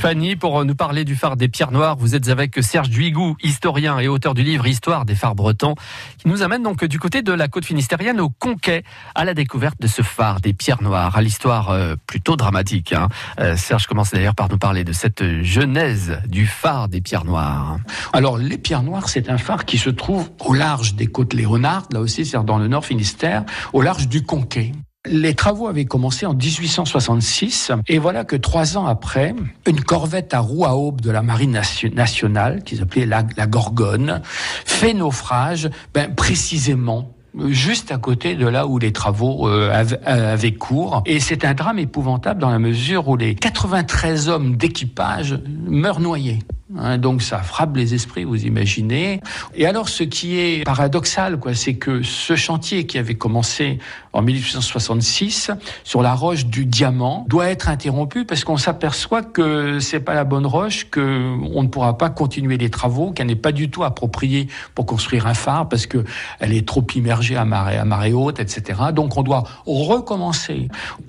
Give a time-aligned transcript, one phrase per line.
[0.00, 3.98] Fanny, pour nous parler du phare des Pierres Noires, vous êtes avec Serge Duigou, historien
[3.98, 5.74] et auteur du livre Histoire des phares bretons,
[6.16, 8.82] qui nous amène donc du côté de la côte finistérienne au Conquet,
[9.14, 12.94] à la découverte de ce phare des Pierres Noires, à l'histoire euh, plutôt dramatique.
[12.94, 13.10] Hein.
[13.40, 17.76] Euh, Serge commence d'ailleurs par nous parler de cette genèse du phare des Pierres Noires.
[18.14, 21.82] Alors, les Pierres Noires, c'est un phare qui se trouve au large des côtes Léonard,
[21.92, 24.72] là aussi, c'est dans le nord Finistère, au large du Conquet.
[25.08, 29.34] Les travaux avaient commencé en 1866 et voilà que trois ans après,
[29.66, 31.58] une corvette à roue à aube de la marine
[31.94, 34.20] nationale, qui s'appelait la, Gorgone,
[34.66, 37.14] fait naufrage ben, précisément
[37.48, 39.72] juste à côté de là où les travaux euh,
[40.04, 41.02] avaient cours.
[41.06, 46.40] Et c'est un drame épouvantable dans la mesure où les 93 hommes d'équipage meurent noyés.
[46.78, 49.20] Hein, donc ça frappe les esprits, vous imaginez.
[49.54, 53.78] Et alors ce qui est paradoxal, quoi, c'est que ce chantier qui avait commencé
[54.12, 55.50] en 1866
[55.84, 60.24] sur la roche du diamant doit être interrompu parce qu'on s'aperçoit que c'est pas la
[60.24, 63.82] bonne roche, que on ne pourra pas continuer les travaux, qu'elle n'est pas du tout
[63.82, 66.04] appropriée pour construire un phare parce que
[66.38, 68.80] elle est trop immergée à marée, à marée haute, etc.
[68.92, 70.68] Donc on doit recommencer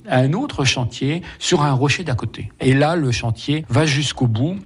[0.09, 2.51] un autre chantier sur un rocher d'à côté.
[2.59, 4.57] Et là, le chantier va jusqu'au bout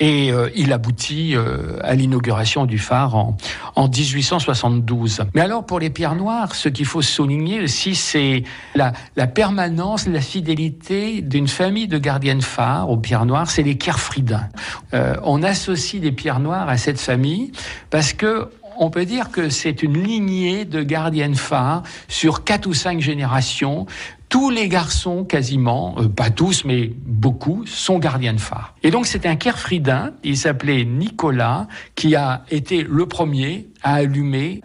[0.00, 3.36] et euh, il aboutit euh, à l'inauguration du phare en,
[3.74, 5.24] en 1872.
[5.34, 10.06] Mais alors pour les pierres noires, ce qu'il faut souligner aussi, c'est la, la, permanence,
[10.06, 14.48] la fidélité d'une famille de gardiennes phares aux pierres noires, c'est les Kerfridins.
[14.94, 17.52] Euh, on associe les pierres noires à cette famille
[17.90, 22.74] parce que on peut dire que c'est une lignée de gardiennes phares sur quatre ou
[22.74, 23.86] cinq générations
[24.28, 28.74] tous les garçons, quasiment, euh, pas tous, mais beaucoup, sont gardiens de phare.
[28.82, 34.60] Et donc c'est un Kerfridin, il s'appelait Nicolas, qui a été le premier à allumer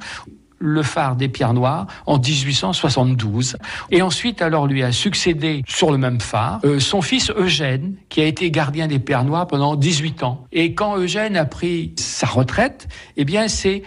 [0.64, 3.58] le phare des Pierres Noires en 1872.
[3.91, 8.22] Et ensuite, alors, lui a succédé sur le même phare euh, son fils Eugène, qui
[8.22, 10.45] a été gardien des Pierres Noires pendant 18 ans.
[10.53, 12.88] Et quand Eugène a pris sa retraite,
[13.18, 13.84] eh bien, c'est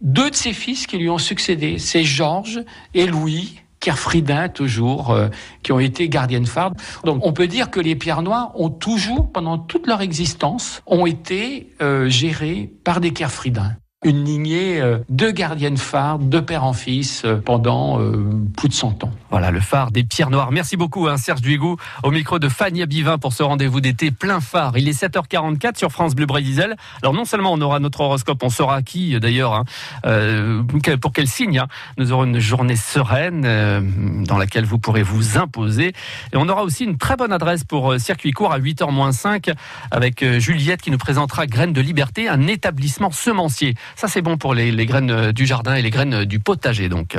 [0.00, 1.78] deux de ses fils qui lui ont succédé.
[1.78, 2.60] C'est Georges
[2.92, 5.28] et Louis, Kerfridin toujours, euh,
[5.62, 6.72] qui ont été gardiennes phare.
[7.04, 11.06] Donc on peut dire que les pierres noires ont toujours, pendant toute leur existence, ont
[11.06, 16.74] été euh, gérées par des Kerfridins une lignée euh, de gardiennes phares, de père en
[16.74, 19.10] fils, euh, pendant euh, plus de 100 ans.
[19.30, 20.52] Voilà, le phare des pierres noires.
[20.52, 24.40] Merci beaucoup, hein, Serge Duigou, au micro de Fanny Bivin pour ce rendez-vous d'été plein
[24.40, 24.76] phare.
[24.76, 26.76] Il est 7h44 sur France Bleu Brésil.
[27.02, 29.64] Alors non seulement on aura notre horoscope, on saura qui d'ailleurs, hein,
[31.00, 31.58] pour quel signe.
[31.58, 31.66] Hein.
[31.98, 35.88] Nous aurons une journée sereine dans laquelle vous pourrez vous imposer.
[36.32, 39.52] Et on aura aussi une très bonne adresse pour circuit court à 8h-5
[39.90, 43.74] avec Juliette qui nous présentera Graines de Liberté, un établissement semencier.
[43.96, 47.16] Ça, c'est bon pour les, les graines du jardin et les graines du potager, donc.